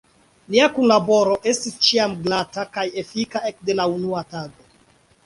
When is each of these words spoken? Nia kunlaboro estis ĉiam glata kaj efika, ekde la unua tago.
Nia 0.53 0.67
kunlaboro 0.77 1.35
estis 1.51 1.75
ĉiam 1.87 2.15
glata 2.29 2.65
kaj 2.79 2.87
efika, 3.03 3.43
ekde 3.51 3.77
la 3.81 3.87
unua 3.99 4.25
tago. 4.33 4.67